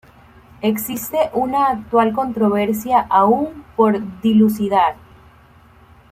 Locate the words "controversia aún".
2.11-3.63